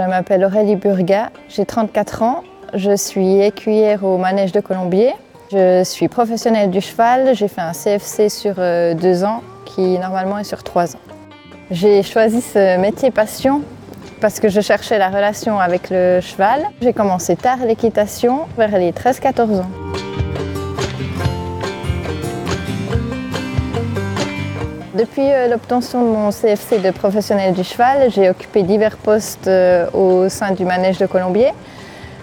m'appelle 0.00 0.44
Aurélie 0.44 0.76
Burga, 0.76 1.30
j'ai 1.48 1.64
34 1.64 2.22
ans, 2.22 2.44
je 2.74 2.96
suis 2.96 3.40
écuyère 3.40 4.04
au 4.04 4.18
manège 4.18 4.52
de 4.52 4.60
Colombier. 4.60 5.12
Je 5.50 5.84
suis 5.84 6.08
professionnelle 6.08 6.70
du 6.70 6.80
cheval, 6.80 7.34
j'ai 7.34 7.48
fait 7.48 7.60
un 7.60 7.72
CFC 7.72 8.30
sur 8.30 8.54
euh, 8.58 8.94
deux 8.94 9.24
ans 9.24 9.42
qui 9.66 9.98
normalement 9.98 10.38
est 10.38 10.44
sur 10.44 10.62
trois 10.62 10.96
ans. 10.96 11.00
J'ai 11.70 12.02
choisi 12.02 12.40
ce 12.40 12.78
métier 12.78 13.10
passion 13.10 13.62
parce 14.20 14.40
que 14.40 14.48
je 14.48 14.60
cherchais 14.60 14.98
la 14.98 15.08
relation 15.08 15.58
avec 15.58 15.90
le 15.90 16.20
cheval. 16.20 16.62
J'ai 16.80 16.92
commencé 16.92 17.36
tard 17.36 17.58
l'équitation, 17.66 18.46
vers 18.56 18.78
les 18.78 18.92
13-14 18.92 19.60
ans. 19.60 20.11
Depuis 24.94 25.22
euh, 25.22 25.48
l'obtention 25.48 26.02
de 26.02 26.08
mon 26.08 26.30
CFC 26.30 26.78
de 26.78 26.90
professionnel 26.90 27.54
du 27.54 27.64
cheval, 27.64 28.10
j'ai 28.10 28.28
occupé 28.28 28.62
divers 28.62 28.98
postes 28.98 29.48
euh, 29.48 29.86
au 29.94 30.28
sein 30.28 30.50
du 30.50 30.66
manège 30.66 30.98
de 30.98 31.06
Colombier. 31.06 31.48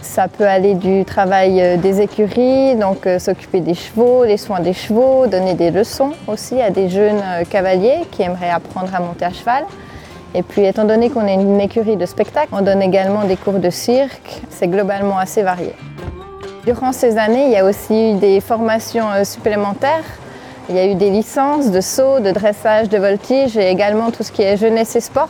Ça 0.03 0.27
peut 0.27 0.45
aller 0.45 0.75
du 0.75 1.03
travail 1.03 1.59
euh, 1.59 1.77
des 1.77 1.99
écuries, 1.99 2.75
donc 2.75 3.07
s'occuper 3.17 3.61
des 3.61 3.73
chevaux, 3.73 4.23
les 4.23 4.37
soins 4.37 4.59
des 4.59 4.73
chevaux, 4.73 5.25
donner 5.25 5.55
des 5.55 5.71
leçons 5.71 6.11
aussi 6.27 6.61
à 6.61 6.69
des 6.69 6.89
jeunes 6.89 7.23
cavaliers 7.49 8.01
qui 8.11 8.21
aimeraient 8.21 8.51
apprendre 8.51 8.93
à 8.93 8.99
monter 8.99 9.25
à 9.25 9.31
cheval. 9.31 9.63
Et 10.35 10.43
puis 10.43 10.63
étant 10.63 10.85
donné 10.85 11.09
qu'on 11.09 11.25
est 11.25 11.33
une 11.33 11.59
écurie 11.59 11.97
de 11.97 12.05
spectacle, 12.05 12.49
on 12.51 12.61
donne 12.61 12.83
également 12.83 13.23
des 13.23 13.35
cours 13.35 13.57
de 13.57 13.71
cirque. 13.71 14.43
C'est 14.51 14.67
globalement 14.67 15.17
assez 15.17 15.41
varié. 15.41 15.73
Durant 16.65 16.91
ces 16.91 17.17
années, 17.17 17.45
il 17.45 17.51
y 17.51 17.57
a 17.57 17.65
aussi 17.65 18.11
eu 18.11 18.13
des 18.19 18.39
formations 18.41 19.07
supplémentaires 19.23 20.05
il 20.69 20.75
y 20.75 20.79
a 20.79 20.85
eu 20.85 20.93
des 20.93 21.09
licences 21.09 21.71
de 21.71 21.81
saut, 21.81 22.19
de 22.19 22.29
dressage, 22.29 22.89
de 22.89 22.97
voltige 22.97 23.57
et 23.57 23.69
également 23.69 24.11
tout 24.11 24.21
ce 24.21 24.31
qui 24.31 24.43
est 24.43 24.55
jeunesse 24.55 24.95
et 24.95 25.01
sport 25.01 25.29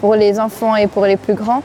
pour 0.00 0.14
les 0.14 0.38
enfants 0.38 0.76
et 0.76 0.86
pour 0.86 1.06
les 1.06 1.16
plus 1.16 1.34
grands. 1.34 1.62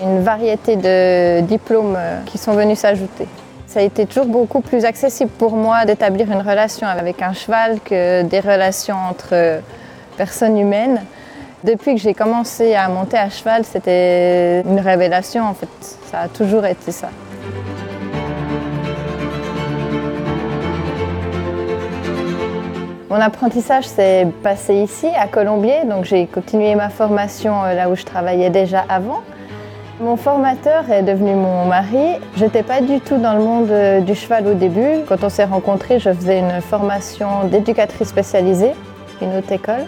Une 0.00 0.22
variété 0.22 0.76
de 0.76 1.40
diplômes 1.40 1.96
euh, 1.98 2.20
qui 2.26 2.38
sont 2.38 2.52
venus 2.52 2.78
s'ajouter. 2.78 3.26
Ça 3.66 3.80
a 3.80 3.82
été 3.82 4.06
toujours 4.06 4.26
beaucoup 4.26 4.60
plus 4.60 4.84
accessible 4.84 5.30
pour 5.32 5.56
moi 5.56 5.84
d'établir 5.84 6.30
une 6.30 6.40
relation 6.40 6.86
avec 6.86 7.20
un 7.20 7.32
cheval 7.32 7.80
que 7.84 8.22
des 8.22 8.40
relations 8.40 8.96
entre 9.10 9.60
personnes 10.16 10.56
humaines. 10.56 11.02
Depuis 11.64 11.96
que 11.96 12.00
j'ai 12.00 12.14
commencé 12.14 12.76
à 12.76 12.88
monter 12.88 13.18
à 13.18 13.28
cheval, 13.28 13.64
c'était 13.64 14.60
une 14.62 14.80
révélation 14.80 15.44
en 15.44 15.54
fait. 15.54 15.68
Ça 16.10 16.20
a 16.20 16.28
toujours 16.28 16.64
été 16.64 16.92
ça. 16.92 17.08
Mon 23.10 23.16
apprentissage 23.16 23.86
s'est 23.86 24.26
passé 24.42 24.74
ici, 24.74 25.06
à 25.18 25.28
Colombier, 25.28 25.86
donc 25.88 26.04
j'ai 26.04 26.26
continué 26.26 26.74
ma 26.74 26.90
formation 26.90 27.64
euh, 27.64 27.72
là 27.72 27.88
où 27.88 27.96
je 27.96 28.04
travaillais 28.04 28.50
déjà 28.50 28.84
avant. 28.86 29.22
Mon 29.98 30.16
formateur 30.16 30.90
est 30.90 31.02
devenu 31.02 31.34
mon 31.34 31.64
mari. 31.64 32.18
J'étais 32.36 32.62
pas 32.62 32.82
du 32.82 33.00
tout 33.00 33.16
dans 33.16 33.32
le 33.32 33.42
monde 33.42 33.70
euh, 33.70 34.00
du 34.00 34.14
cheval 34.14 34.46
au 34.46 34.52
début. 34.52 35.04
Quand 35.08 35.24
on 35.24 35.30
s'est 35.30 35.46
rencontrés, 35.46 35.98
je 35.98 36.12
faisais 36.12 36.40
une 36.40 36.60
formation 36.60 37.44
d'éducatrice 37.44 38.08
spécialisée, 38.08 38.72
une 39.22 39.38
haute 39.38 39.50
école. 39.50 39.86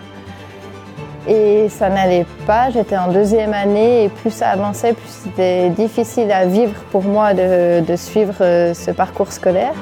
Et 1.28 1.68
ça 1.68 1.90
n'allait 1.90 2.24
pas, 2.46 2.70
j'étais 2.70 2.96
en 2.96 3.12
deuxième 3.12 3.52
année 3.52 4.04
et 4.04 4.08
plus 4.08 4.30
ça 4.30 4.48
avançait, 4.48 4.94
plus 4.94 5.24
c'était 5.24 5.68
difficile 5.68 6.32
à 6.32 6.46
vivre 6.46 6.72
pour 6.90 7.02
moi 7.02 7.34
de, 7.34 7.96
suivre 7.96 8.36
euh, 8.40 8.72
ce 8.72 8.90
parcours 8.90 9.30
scolaire. 9.30 9.74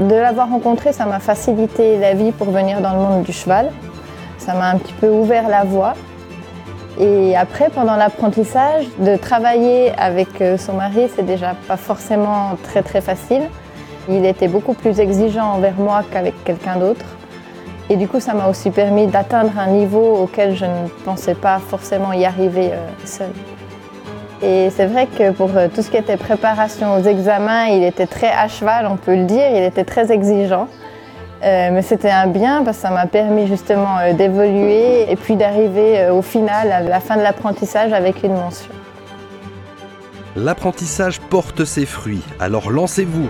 De 0.00 0.14
l'avoir 0.14 0.48
rencontré, 0.48 0.94
ça 0.94 1.04
m'a 1.04 1.18
facilité 1.18 1.98
la 1.98 2.14
vie 2.14 2.32
pour 2.32 2.50
venir 2.50 2.80
dans 2.80 2.94
le 2.94 3.00
monde 3.00 3.22
du 3.22 3.34
cheval. 3.34 3.70
Ça 4.38 4.54
m'a 4.54 4.70
un 4.70 4.78
petit 4.78 4.94
peu 4.94 5.10
ouvert 5.10 5.46
la 5.46 5.64
voie. 5.64 5.92
Et 6.98 7.36
après, 7.36 7.68
pendant 7.68 7.96
l'apprentissage, 7.96 8.86
de 8.98 9.16
travailler 9.16 9.92
avec 9.98 10.40
euh, 10.40 10.56
son 10.56 10.72
mari, 10.72 11.10
c'est 11.14 11.26
déjà 11.26 11.54
pas 11.68 11.76
forcément 11.76 12.56
très 12.62 12.82
très 12.82 13.02
facile. 13.02 13.42
Il 14.08 14.24
était 14.24 14.48
beaucoup 14.48 14.72
plus 14.72 15.00
exigeant 15.00 15.52
envers 15.52 15.76
moi 15.76 16.02
qu'avec 16.10 16.44
quelqu'un 16.44 16.76
d'autre. 16.76 17.04
Et 17.90 17.96
du 17.96 18.08
coup, 18.08 18.20
ça 18.20 18.32
m'a 18.32 18.48
aussi 18.48 18.70
permis 18.70 19.06
d'atteindre 19.06 19.52
un 19.58 19.66
niveau 19.66 20.22
auquel 20.22 20.56
je 20.56 20.64
ne 20.64 20.88
pensais 21.04 21.34
pas 21.34 21.58
forcément 21.58 22.14
y 22.14 22.24
arriver 22.24 22.70
euh, 22.72 22.88
seule. 23.04 23.28
Et 24.42 24.70
c'est 24.74 24.86
vrai 24.86 25.06
que 25.06 25.32
pour 25.32 25.54
euh, 25.56 25.68
tout 25.72 25.82
ce 25.82 25.90
qui 25.90 25.98
était 25.98 26.16
préparation 26.16 26.94
aux 26.94 27.02
examens, 27.02 27.66
il 27.66 27.84
était 27.84 28.06
très 28.06 28.30
à 28.30 28.48
cheval, 28.48 28.86
on 28.90 28.96
peut 28.96 29.14
le 29.14 29.24
dire, 29.24 29.44
il 29.50 29.62
était 29.62 29.84
très 29.84 30.10
exigeant. 30.10 30.68
Euh, 31.42 31.70
mais 31.72 31.82
c'était 31.82 32.10
un 32.10 32.26
bien 32.26 32.62
parce 32.64 32.78
que 32.78 32.82
ça 32.82 32.90
m'a 32.90 33.06
permis 33.06 33.46
justement 33.46 33.98
euh, 33.98 34.12
d'évoluer 34.12 35.10
et 35.10 35.16
puis 35.16 35.36
d'arriver 35.36 36.08
au 36.10 36.22
final, 36.22 36.72
à 36.72 36.80
la 36.80 37.00
fin 37.00 37.16
de 37.16 37.22
l'apprentissage, 37.22 37.92
avec 37.92 38.22
une 38.22 38.34
mention. 38.34 38.72
L'apprentissage 40.36 41.20
porte 41.20 41.64
ses 41.64 41.86
fruits, 41.86 42.22
alors 42.38 42.70
lancez-vous 42.70 43.28